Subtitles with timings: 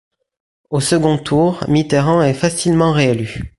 [0.71, 3.35] Au second tour, Mitterrand est facilement réélu.